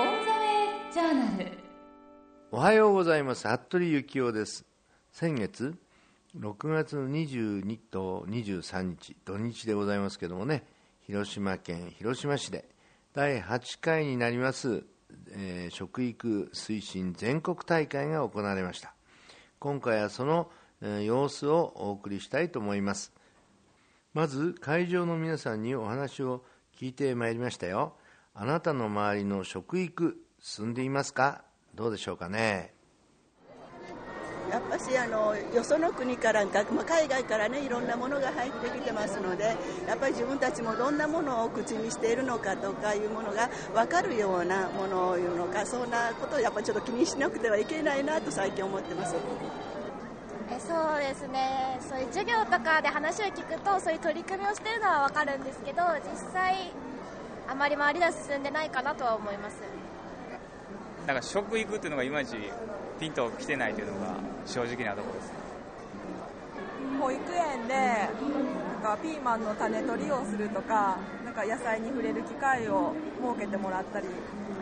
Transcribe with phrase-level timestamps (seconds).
[0.00, 1.52] ゴンザウェイジャーナル。
[2.50, 3.46] おはようございます。
[3.46, 4.64] 服部幸男です。
[5.12, 5.74] 先月
[6.38, 10.64] 6月の22と23日土日でございますけどもね
[11.02, 12.64] 広島県広島市で
[13.12, 14.84] 第8回になります、
[15.32, 18.94] えー、食育推進全国大会が行われました。
[19.58, 23.12] 今回はその、えー、様子をお送りしたいと思います。
[24.14, 26.42] まず会場の皆さんにお話を
[26.74, 27.92] 聞いてまいりましたよ。
[28.34, 31.42] あなたの周りの食育進んでいますか？
[31.74, 32.72] どうでしょうかね？
[34.50, 36.50] やっぱしあのよその国から、ま
[36.82, 39.54] あ、海外からねいろんなものが入ってきてますので
[39.86, 49.14] やっぱり自分たちもどんなものを口にしているのかとかいうものが分かるようなものを言うのかそんなことをやっぱりちょっと気にしなくてはいけないなと最近思ってます。
[50.66, 51.78] そうですね。
[51.88, 56.72] そういう授業とかで話を聞くとそういう取り組みをしているのは分かるんですけど実際
[57.50, 59.56] あまり周りでは進んでないかなとは思います。
[61.04, 62.36] なんか食育っていうのがいまいち
[63.00, 64.14] ピンときてないというのが
[64.46, 65.32] 正直なところです。
[67.00, 74.06] 保育園でなんかピーマンの種取りをするとかなんか野菜に触れる機会を設けてもらったり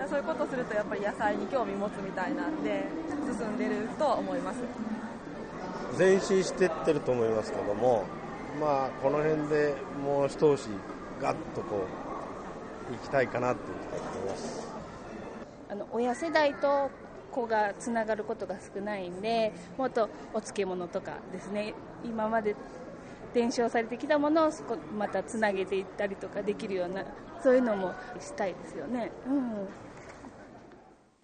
[0.09, 2.87] そういうことするとやっぱり野菜に興味持つみたいなんで
[3.39, 4.61] 進んでるとは思います。
[5.99, 8.05] 前進していってると思いますけども
[8.59, 10.71] まあこの辺でもう一押し
[11.21, 12.08] ガッとこう
[12.93, 14.69] いきたいかなと思います。
[15.71, 16.91] あの親世代と
[17.31, 22.57] 子がつながることが少ないんでもっとお漬物とかですね今まで
[23.35, 24.53] 伝承されてきたものを
[24.97, 27.05] またつなげていったりとかできるような
[27.43, 29.69] そういうのもしたいですよね、うん、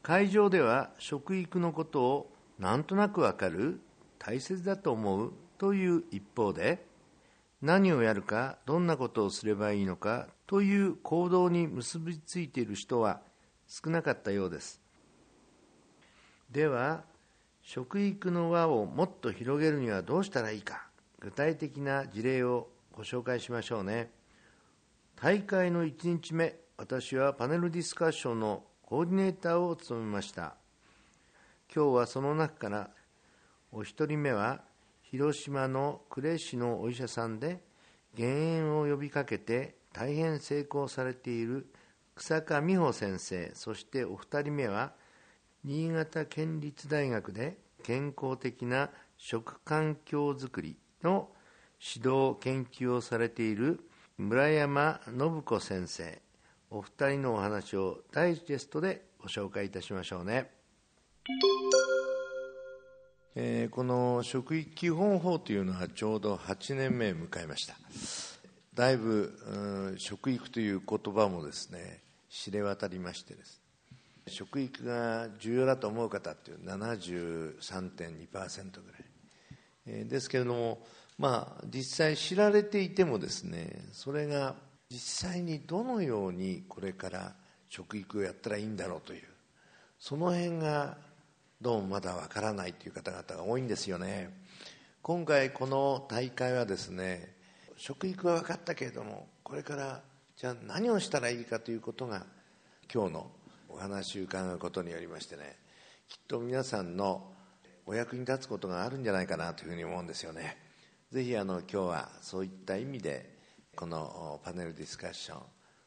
[0.02, 3.80] 会場では食育のことをなんとなくわかる
[4.18, 6.86] 大切だと思うという一方で
[7.62, 13.20] 何をやるかどんなことをすればいいのかという行動に結びついている人は
[13.66, 14.80] 少なかったようです。
[16.50, 17.04] では
[17.62, 20.86] 食育の輪をもっと広げるにはどうしたらいいか
[21.18, 24.10] 具体的な事例をご紹介しましょうね。
[25.16, 30.56] 大会の1日目私はパネルディスカッションのコーディネーターを務めました。
[31.74, 32.90] 今日はその中から
[33.72, 34.60] お一人目は
[35.02, 37.62] 広島の呉市のお医者さんで
[38.14, 41.66] 減塩を呼びかけて大変成功されている
[42.14, 44.92] 草加美穂先生そしてお二人目は
[45.64, 51.28] 新潟県立大学で健康的な食環境づくりの
[51.80, 53.80] 指導研究をされている
[54.18, 56.20] 村山信子先生
[56.70, 60.50] お二人のお話をダイジェストでご紹介いたしましょうね。
[63.36, 67.74] えー、この職域基本法というのはちょうど8年目を迎えました
[68.74, 73.60] だいぶ、食育という言葉もですね知れ渡りましてです。
[74.26, 79.04] 食育が重要だと思う方っていう73.2%ぐらい、
[79.86, 80.82] えー、ですけれども
[81.18, 84.54] まあ実際知られていてもですねそれが
[84.90, 87.34] 実際にどのようにこれから
[87.68, 89.22] 食育をやったらいいんだろうという
[89.98, 90.96] その辺が
[91.60, 94.30] どうもまだわからないという方々が多いんですよね。
[95.02, 97.33] 今回この大会はですね
[97.76, 100.02] 食育は分かったけれどもこれから
[100.36, 102.26] じゃあ何をしたらいいかということが
[102.92, 103.30] 今日の
[103.68, 105.56] お話を伺うことによりましてね
[106.08, 107.32] きっと皆さんの
[107.86, 110.56] お役に立つことがあるんじゃないかなというふうに思うんですよね。
[111.12, 113.38] ぜひあの今日はそういった意味で
[113.76, 115.42] このパネルディスカッション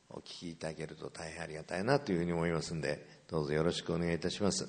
[0.09, 4.67] お聞きいただけると大変ありがたいなというふうに思いますんでどうぞよろしくお願いいたします。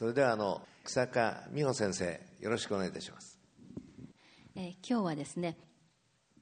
[0.00, 3.38] それではあの草加美穂先生よろしくお願いいたします、
[4.56, 5.58] えー、今日はですね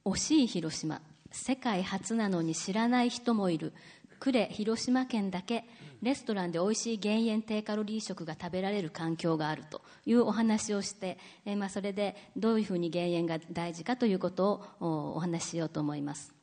[0.05, 1.01] 惜しい広島。
[1.31, 3.73] 世界初なのに知らない人もいる。
[4.19, 5.65] 呉広島県だけ。
[6.01, 9.81] レストランで美味しい減塩低カロリー食が食べられる環境があると。
[10.05, 16.33] いうお話をして、えー、まあ、それでどういうふうに減塩が大事かということをお話ししようと思います。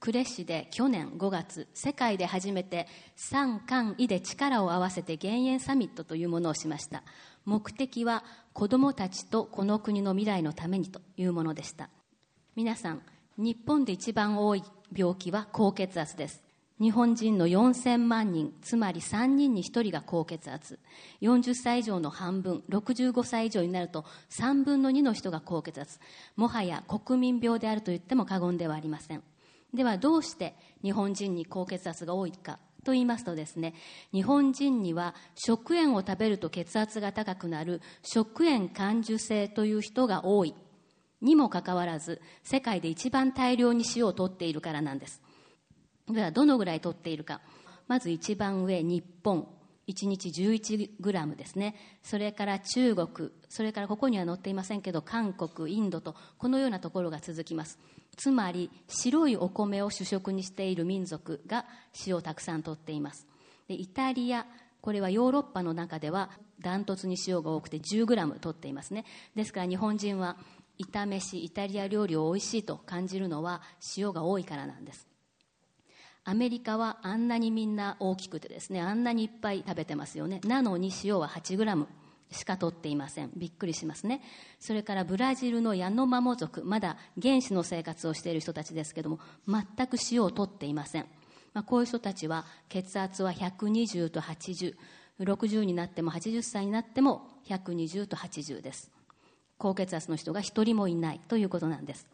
[0.00, 2.86] 呉市で去年5月世界で初めて
[3.16, 7.02] 三官医で力を合わせて減塩サミットというものをしました。
[7.46, 8.22] 目的は
[8.52, 11.88] 子どもたちとこの国の未来のためにというものでした。
[12.56, 13.02] 皆さん
[13.36, 14.62] 日本で一番多い
[14.96, 16.40] 病気は高血圧です。
[16.80, 20.78] 日本人の4000万人つまり3人に1人が高血圧。
[21.20, 25.98] 40歳以上の半分65歳以上になると3分の2の人が高血圧。
[26.36, 29.24] もはや国民病であると言っても過言ではありません。
[29.74, 33.74] ではどうして日本人に高血圧が多いかと言いますとですね
[34.12, 40.54] 日本人には食塩を食べると血圧が高くなる食塩感受性という人が多い。
[41.24, 45.20] にもかかわらず世界で一番大量に塩を取っているからなんです。
[46.08, 47.40] ではどのぐらい取っているか。
[47.88, 49.48] まず一番上日本。
[49.86, 51.74] 1日11グラムですね。
[52.02, 53.30] それから中国。
[53.48, 57.78] それからここには載っていませんけど韓国インドとこのようなところが続きます。
[58.16, 61.66] つまり白いお米を主食にしている民族が
[62.06, 63.26] 塩をたくさん取っています。
[63.68, 64.46] でイタリア
[64.80, 66.30] これはヨーロッパの中では
[66.60, 69.04] ダントツに塩が多くて10グラム取っていますね。
[69.34, 70.36] ですから日本人は
[70.78, 73.62] 炒めしイタリア料理を美味しいと感じるのは
[73.96, 75.06] 塩が多いからなんです。
[76.26, 80.40] アメリカはあんなにみんな大きくてですねあんなにいっぱい食べてますよね。
[80.44, 81.86] なのに塩は8グラム
[82.30, 83.30] しか取っていません。
[83.36, 84.22] びっくりしますね。
[84.58, 91.06] それからブラジルのヤノマモ族まだ原始の生活をしている人たちですけども全く塩を取っていません、
[91.52, 98.93] まあ、こういう人たちは血圧は120と8060になっても80歳になっても120と80です。
[99.64, 102.06] 高血圧の人が一人もいないということなんです。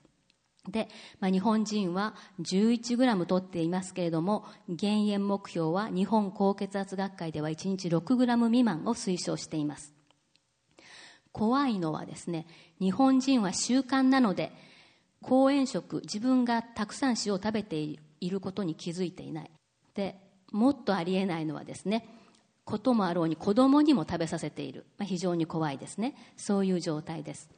[0.68, 0.86] で、
[1.18, 9.92] まあ、日本人は11グラム取っていますけれども減塩目標は日本高血圧学会では1日6グラム未満を推奨しています。
[11.32, 12.46] 怖いのはですね
[12.78, 14.52] 日本人は習慣なので
[15.20, 17.98] 公園食自分がたくさん塩を食べてい
[18.30, 19.50] ることに気づいていない。
[19.94, 20.14] で
[20.52, 22.19] もっとありえないのはですね
[22.70, 26.14] こともあろうに子供にも食べさせている、まあ、非常に怖いですね。
[26.36, 27.50] そういう状態です。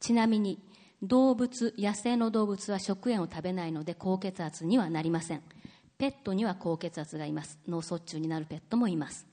[0.00, 0.58] ちなみに
[1.02, 5.42] 動物野生の動物は食塩を食べないので高血圧にはなりません。
[5.96, 7.58] ペットには高血圧がいます。
[7.66, 9.26] 脳卒中になるペットもいます。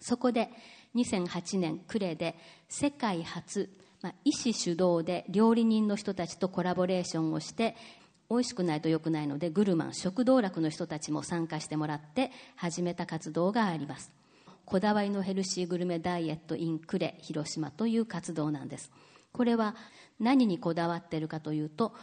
[0.00, 0.50] そこで
[0.96, 2.36] 2008年呉で
[2.68, 3.70] 世界初、
[4.00, 7.76] まあ、医師主導で料理人の人たちとコラボレーションをして
[8.28, 14.21] 美味しくないと良くないのでグルマン食道楽の人たちも参加してもらって始めた活動があります。
[14.64, 18.90] こだわりのヘルシーグルメダイエット in 呉広島という活動なんです。
[19.32, 19.74] これは
[20.20, 21.94] 何にこだわっているかというと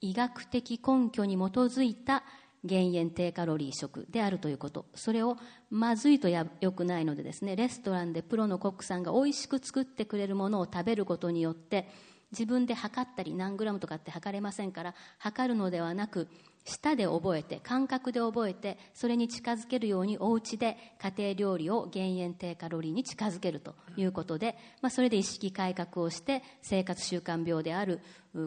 [0.00, 2.22] 医学的根拠に基づいた
[2.64, 4.86] 減塩低カロリー食であるということ。
[4.94, 5.36] それを
[5.70, 11.88] まずいとやよくないのでですねレストランでプロのコックさんが美味しく作ってくれるものを食べることによって
[12.32, 16.28] 自分で測ったり何グラムとかって測れませんから測るのではなく
[16.70, 28.00] 舌で覚えて感覚で覚えてそれに近づけるようにお家で家庭料理を減塩低カロリーに近づけるということで、まあ、それで意識改革をして生活習慣病である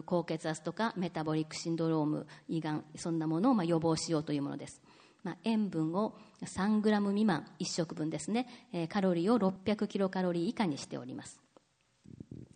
[0.06, 4.80] 高血圧とかメタボリックシンドローム胃がんそんなものをま予防しようというものです、
[5.22, 8.46] まあ、塩分を3グラム未満1食分ですね。
[8.88, 11.43] カロリーを600キロカロリー以下にしております。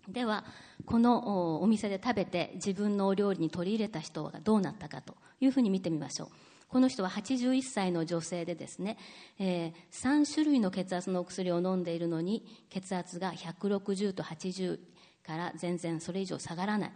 [0.08, 0.44] では
[0.86, 6.28] このお店で食べて自分のお料理に取り入れた人がどうなったかというふうに見てみましょう。
[6.68, 8.98] この人は81歳の女性でですね、
[9.38, 14.78] えー、3種類の血圧のお薬を飲んでいるのに血圧が160と80
[15.26, 16.92] から全然それ以上下がらない。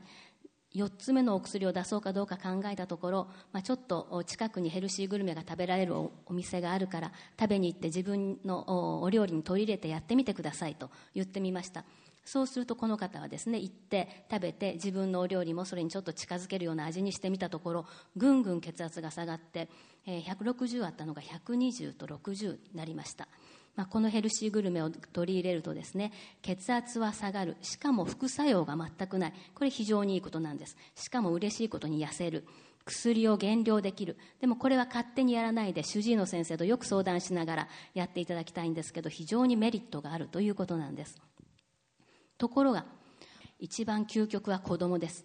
[0.74, 11.84] 4つ目のお薬を出そうかどうか考えたところ、まあ、ちょっと近くにヘルシーグルメが食べられるお店があるから食べに行って自分のお料理に取り入れてやってみてくださいと言ってみました。
[12.24, 17.86] そうするとこの方はですね行って食べて自分のお料理もそれにちょっと近づけるような味にしてみたところ
[18.16, 19.68] ぐんぐん血圧が下がって、
[20.06, 23.28] えー、160あったのが120と60になりました、
[23.74, 27.56] まあ、このヘルシーグルメを取り入れるとですね血圧は下がる。
[27.62, 29.32] しかも副作用が全くない。
[29.54, 30.76] これ非常にいいことなんです。
[30.94, 32.44] しかも嬉しいことに痩せる。
[32.84, 34.16] 薬を減量できる。
[34.40, 41.20] でもこれは勝手にやらないで主治医の先生とよく相談しながらやっていただきたいんですけど非常にメリットがあるということなんです。
[42.42, 42.84] ところが
[43.60, 45.24] 一番究極は子供です。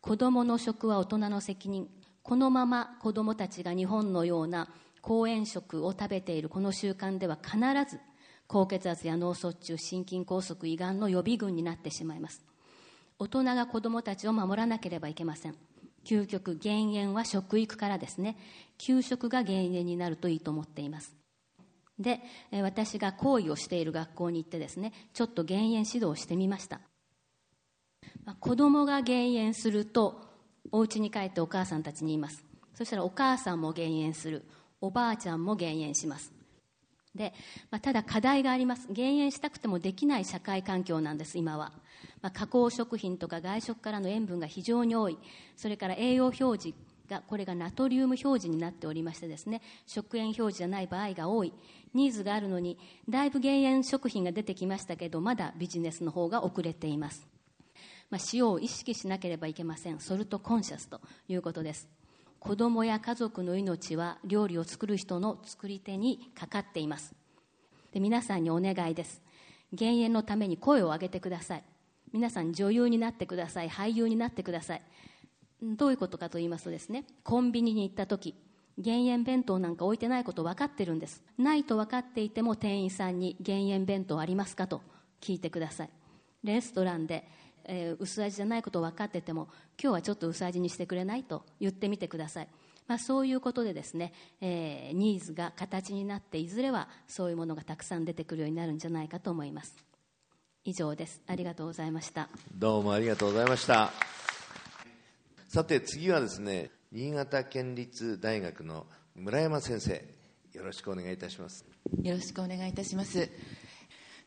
[0.00, 1.88] 子供の食は大人の責任。
[2.24, 4.68] このまま子供たちが日本のような
[5.00, 8.00] 公園食を食べているこの習慣では必ず
[8.48, 12.44] 高血圧や脳卒中心筋梗塞胃がんの予備軍になってしまいます。
[13.20, 15.54] 大人が子供たちを守らなければいけません。
[16.04, 18.36] 究極減塩は食育からですね。
[18.78, 21.14] 給食が減塩になるといいと思っています。
[21.98, 22.20] で
[22.62, 26.80] 私が行為をしている学校に行ってですねちょっと減塩指導をしてみました、
[28.24, 30.28] まあ、子供が減塩すると
[30.70, 32.44] お家に帰ってお母さんたちに言います。
[32.74, 34.44] そしたらお母さんも減塩する。
[34.80, 36.32] おばあちゃんも減塩します。
[37.14, 37.32] で、
[37.70, 38.92] まあ、ただ課題があります。
[38.92, 41.72] 減塩したくてもできない社会環境なんです今は、
[42.22, 45.18] まあ、加工食品とか外食からの塩分が非常に多い。
[45.56, 46.74] それから栄養表示
[47.08, 51.52] がこれがナトリウム表示になっておりましてですね食塩表示じゃない場合が多い。
[51.94, 57.26] ニーズがあるのにだいぶ減塩食品が出てきましたけどまだビジネスの方が遅れています、
[58.10, 59.98] まあ、塩を意識しなければいけません。
[60.00, 61.88] ソルトコンシャスということです。
[62.38, 67.14] 子供や家族の命は料理を作る人の作り手にかかっています。
[67.92, 69.22] で皆さんにお願いです。
[69.72, 71.64] 減塩のために声を上げてください。
[72.12, 73.68] 皆さん女優になってください。
[73.68, 74.82] 俳優になってください。
[75.62, 78.34] どういうことかと言いますとですねコンビニに行った時
[78.78, 81.20] 減塩弁当なんか置いてないこと分かってるんです。
[81.36, 84.82] ないと分かっていても店員さんに減塩弁当ありますかと
[85.20, 85.90] 聞いてください。
[86.44, 87.26] レストランで、
[87.64, 89.48] えー薄味じゃないこと分かってても
[89.82, 91.24] 今日はちょっと薄味にしてくれない？
[91.24, 92.48] と言ってみてください。
[92.86, 99.74] まあ、そういうことでですね、えーニーズが形になっていずれはそういうものがたくさん出てくるようになるんじゃないかと思います。
[100.64, 101.20] 以上です。
[101.26, 102.28] ありがとうございました。
[102.54, 103.90] どうもありがとうございました。
[105.48, 109.92] さて次はですね新潟県立大学の村山先生
[110.52, 111.64] よろしくお願いいたします
[112.02, 113.30] よろしくお願いいたします。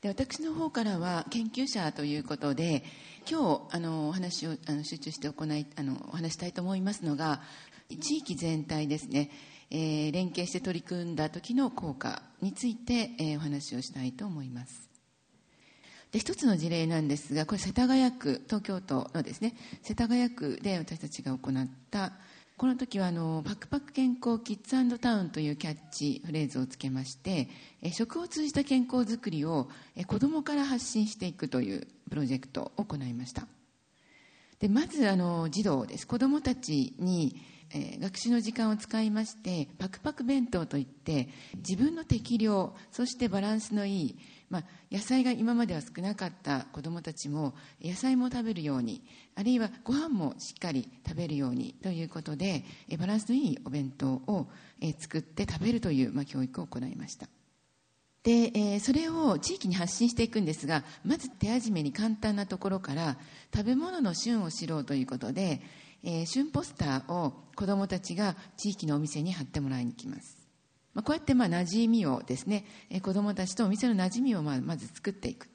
[0.02, 2.84] で私の方からは研究者ということで
[3.30, 7.42] 今日あのお話をあの集中して行いあのお話したいと思いますのが
[8.00, 9.30] 地域全体ですね、
[9.70, 14.91] えー連携して取り組んだ時の効果について、えーお話をしたいと思います。
[16.12, 22.14] で一つの事例なんですがこれ世田谷区東京都のですね世田谷区で私たちが行った
[22.58, 27.50] この時はあのパクパク健康キッズタウンというキャッチフレーズをつけまして
[27.82, 33.48] え食を通じた健康づくりをえ子どもから発信していくというプロジェクトを行いました。
[34.60, 36.06] でまずあの児童です。
[36.06, 37.36] 子どもたちに、
[37.74, 41.30] え学習の時間を使いましてパクパク弁当といって
[41.68, 44.16] 自分の適量そしてバランスのいい、
[44.52, 49.02] まあ、野菜が今までは少なかった子どもたちも野菜も食べるように
[49.34, 52.66] あるいはご飯もしっかり食べるようにということで
[53.00, 54.48] バランスのいいお弁当を、
[55.00, 57.28] 作って食べるという、まあ、教育を行いました。
[58.24, 63.18] で、えーそれを地域に発信していくんですがまず手始めに簡単なところから
[63.56, 65.62] 食べ物の旬を知ろうということで、
[66.04, 70.41] えー旬ポスターを子どもたちが地域のお店に貼ってもらいに来ます、
[70.94, 75.48] まあ、こうやってまあ馴染みをですね、えー子どもたちとお店の馴染みをまあまず作っていく。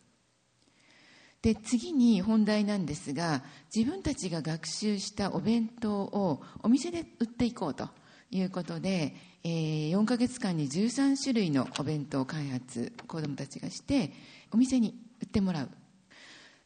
[1.43, 3.43] で次に本題なんですが
[3.75, 7.89] 自分たちが学習したお弁当をお店で売っていこうと
[8.33, 9.15] いうことで、
[9.45, 14.13] えー4ヶ月間に13種類のお弁当開発子どもたちがして
[14.53, 15.71] お店に売ってもらう、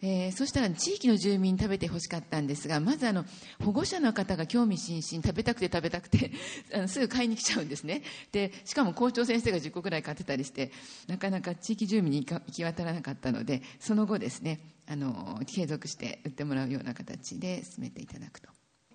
[0.03, 3.25] えーそしたら地域の住民に食べてほしかったんですがまずあの
[3.63, 6.33] 保護者の方が興味津々食べたくて食べたくて
[6.73, 8.03] あのすぐ買いに来ちゃうんですね
[8.33, 10.73] でしかも校長先生が10個ぐらい買ってたりして
[11.07, 18.49] なかなか地域住民に行行き渡らなかったのでその後ですねあの継続して売ってもらうような形で進めていただくと。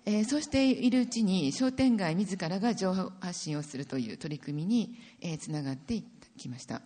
[0.08, 6.04] えーそうしているうちに商店街自らが情報発信をするという取り組みに、えーつながってい
[6.38, 6.80] きました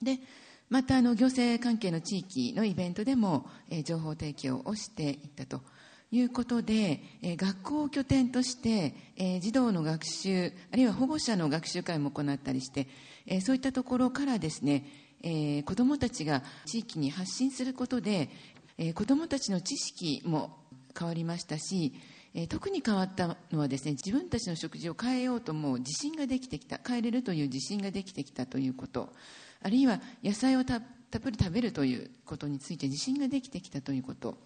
[0.00, 0.20] で
[0.70, 5.62] またあの行政関係の地域のイベントでも、え情報提供をしていったと
[6.10, 12.86] いうことで、え学校を拠点として、え児童の学習あるいは保護者の学習会も行ったりして、
[13.26, 14.84] えそういったところからですね、
[15.22, 18.28] え子どもたちが地域に発信することで、
[18.76, 20.54] え子どもたちの知識も
[20.96, 21.94] 変わりましたし、
[22.34, 29.14] え特に変わったのはですね自分たちの食事を変えようとも自信ができてきた変えれるという自信ができてきたということ。
[29.62, 30.82] あるいは野菜をたっ
[31.20, 34.38] ぷり食べるということについて自信ができてきたということ。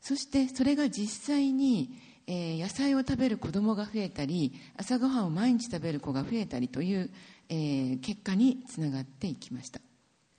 [0.00, 1.96] そしてそれが実際に、
[2.26, 7.10] えー野菜を食べる子どもが増えたり朝ごはんを毎日食べる子が増えたりという、
[7.48, 9.80] えー結果につながっていきました。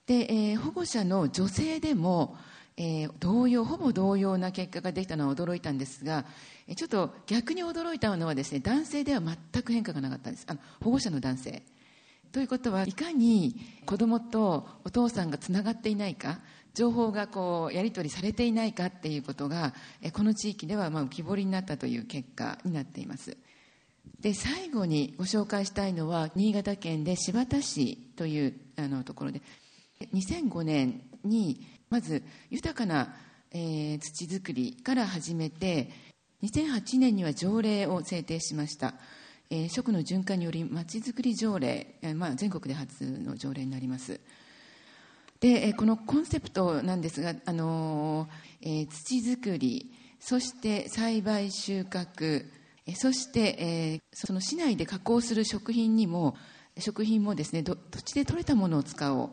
[0.06, 2.38] で、えー保護者の女性でも、
[2.78, 6.26] えー同様ほぼ同様な結果ができたのは驚いたんですが
[6.76, 10.46] ちょっと逆に驚いたのはですね男性では全く変化がなかったんです。
[10.48, 11.64] あの保護者の男性。
[12.36, 16.42] ということはいかに子供とお父さんがつながっていないか
[16.74, 19.74] 情報がこうやり取りされていないかっていうことが
[20.12, 23.38] この地域ではま浮き彫りになったという結果になっています。
[24.20, 29.42] で最後にご紹介したいのは新潟県で新発田市というあのところで
[30.14, 33.16] 2005年にまず豊かな、
[33.52, 35.90] えー土作りから始めて
[36.44, 38.96] 2008年には条例を制定しました、
[39.50, 44.20] えー食の循環によりまちづくり条例、えーまあ、全国で初の条例になります。
[45.40, 52.46] でえーこのコンセプトなんですが、あのーえー土作りそして栽培収穫
[52.88, 56.36] えーそして、えーその市内で加工する食品にも
[56.80, 59.30] 食品もですね土地で採れたものを使おう。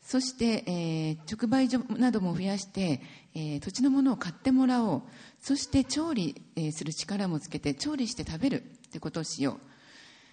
[0.00, 3.02] そして、えー直売所なども増やして、
[3.34, 5.02] えー土地のものを買ってもらおう。
[5.40, 8.77] そして調理、えーする力もつけて調理して食べる。
[8.88, 9.68] ってことをしよう。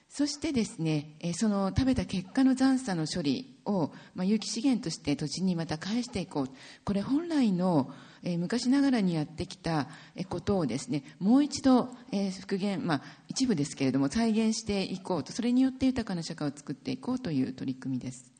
[0.08, 6.50] そしてですね、えその食べた結果の残差の処理を、まあ、有機資源として土地にまた返していこう。
[6.86, 7.92] これ本来の、
[8.24, 9.88] え昔ながらにやってきた
[10.30, 15.34] ことをですねもう一度、え復元、まあ、一部ですけれども再現していこうと。
[15.34, 18.32] それによって豊かな社会を作っていこうという取り組みです。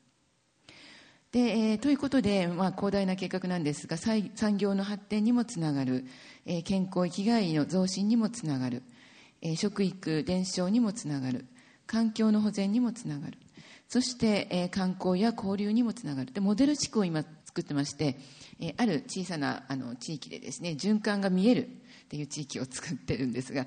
[1.32, 6.06] でえーということで、まあ、広大な計画なんですが産産業の発展にもつながる、
[6.46, 8.82] えー健康生きがいの増進にもつながる、
[9.42, 11.46] え食育伝承にもつながる。
[11.86, 13.38] 環境の保全にもつながる。
[13.88, 16.32] そして、え観光や交流にもつながる。
[16.32, 18.18] でモデル地区を今作ってまして、
[18.60, 21.68] えある小さなあの地域でですね循環が見える。
[22.06, 23.66] っていう地域を作ってるんですが。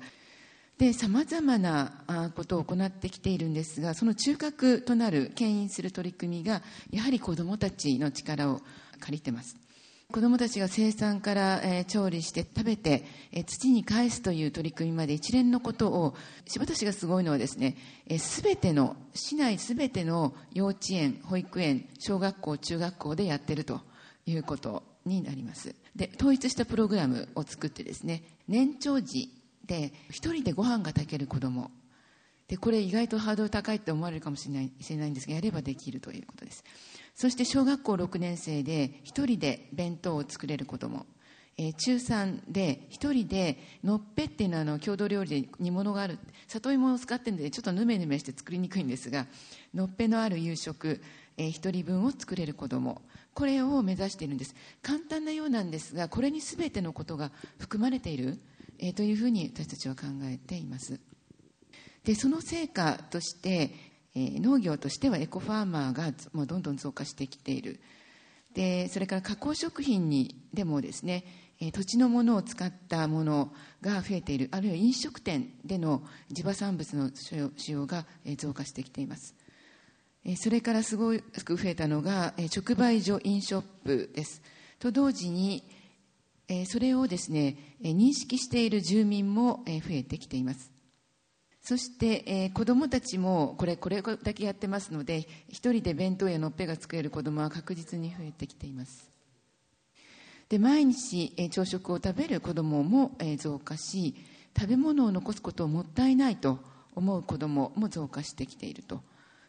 [0.94, 8.62] さまざまなことを行ってきているんですがその中核となる牽引する取り組みがやはり子どもたちの力を
[8.98, 9.56] 借りてます。
[10.10, 16.14] 子どもたちが生産から、え調理して食べて、え土に返すという取り組みまで一連のことを
[16.46, 17.76] 柴田市がすごいのはですね
[18.18, 23.80] すべ、ての市内すべての幼稚園保育園小学校中学校でやってると
[24.26, 25.74] いうことになります。
[25.94, 29.30] で統一したプログラムを作ってですね年長児
[29.66, 31.70] で一人でご飯が炊ける子供
[32.50, 36.64] でこれ意外とハードル高いって思われるかもしれないしれないんですがやればできるということです。
[37.14, 41.06] そして小学校6年生で一人で弁当を作れる子供
[41.56, 46.18] え中3で一人でのっぺっていうのはあの郷土料理で煮物がある。
[46.48, 49.26] 里芋を使ってるのでちょっとヌメヌメして作りにくいんですが
[49.72, 51.00] のっぺのある夕食、
[51.36, 53.00] えー一人分を作れる子供
[53.32, 54.56] これを目指しているんです。
[54.82, 58.40] 簡単なようなんですがこれに全てのことが含まれている、
[58.80, 60.98] えーというふうに私たちは考えています。
[62.04, 63.70] でその成果として、
[64.14, 67.80] えー農業としてはエコファーマーがもうどんどん増加してきている。
[68.54, 71.24] でそれから加工食品にでもですね、
[71.60, 73.52] えー土地のものを使ったもの
[73.82, 74.48] が増えている。
[74.50, 76.02] あるいは飲食店での
[76.32, 78.06] 地場産物の使用が
[78.38, 79.34] 増加してきています。
[80.36, 81.12] それからすご
[81.44, 84.42] く増えたのが直売所インショップです。
[84.78, 85.62] と同時に
[86.66, 90.72] それをですね認識している住民も増えてきています。
[91.62, 99.08] そして、えー子どもたちもこれこれだけやってますので一人で弁当やのっぺが作れる子どもは確実に増えてきています。
[100.48, 104.14] で毎日、えー朝食を食べる子どもも、えー増加し
[104.58, 106.58] 食べ物を残すことをもったいないと
[106.96, 109.00] 思う子どもも増加してきていると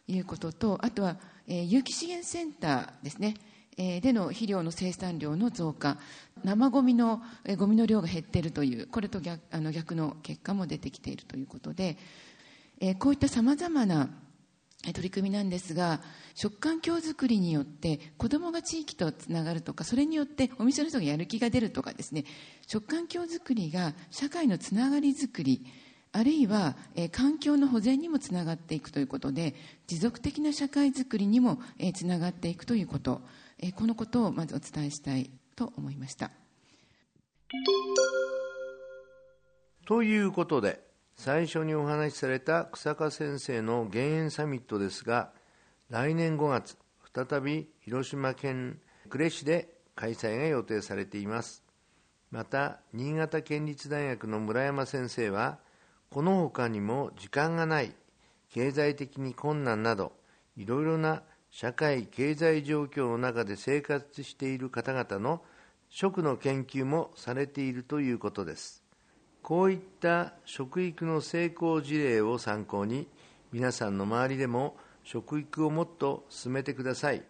[0.06, 1.16] いうこととあとは、
[1.48, 3.34] えー有機資源センターですね。
[3.76, 5.96] での肥料の生産量の増加
[6.44, 11.96] 生ゴミの、えーゴミの量が減っているというこれと逆あの逆の結果も出てきているということで、
[12.98, 14.10] こういったさまざまな
[14.90, 16.00] 取り組みなんですが
[16.34, 22.24] 食環境づくりによって子どもが地域とつながるとかそれによってお店の人がやる気が出るとかですね
[22.66, 25.64] 食環境づくりが社会のつながりづくり
[26.12, 29.54] あるいは、えー環境の保全にもつながっていくということで
[29.86, 33.22] 持続的な社会づくりにも、えーつながっていくということ、
[33.58, 36.30] えーこのことをまずお伝えしたいと思いました。
[39.84, 40.80] ということで
[41.16, 45.30] 最初にお話しされた草加先生の減塩サミットですが
[45.90, 46.78] 来年5月
[47.14, 51.62] 再び広島県呉市で開催が予定されています
[52.30, 55.58] また新潟県立大学の村山先生は
[56.12, 57.94] この他にも時間がない
[58.52, 60.12] 経済的に困難など
[60.58, 65.40] いろいろな社会経済状況の中で生活している方々の
[65.88, 68.82] 食の研究もされているということです。
[69.42, 73.08] こういった食育の成功事例を参考に
[73.50, 77.22] 皆さんの周りでも食育をもっと進めてください。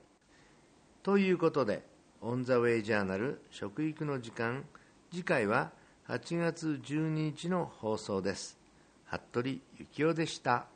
[1.05, 1.85] ということで
[2.21, 4.65] オン・ザ・ウェイ・ジャーナル食育の時間
[5.13, 5.71] 次回は
[6.09, 8.62] 8月12日の放送です。
[9.13, 9.61] 服部
[9.93, 10.72] 幸男でした。